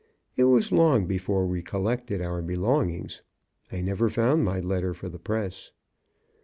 [0.35, 3.21] It was long before we collected our belongings.
[3.71, 5.73] I never found my letter for the press.